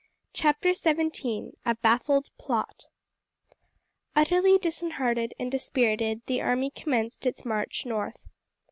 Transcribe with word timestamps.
CHAPTER 0.33 0.73
XVII: 0.73 1.51
A 1.63 1.75
Baffled 1.75 2.29
Plot. 2.39 2.85
Utterly 4.15 4.57
disheartened 4.57 5.35
and 5.37 5.51
dispirited 5.51 6.23
the 6.25 6.41
army 6.41 6.71
commenced 6.71 7.27
its 7.27 7.45
march 7.45 7.85
north. 7.85 8.27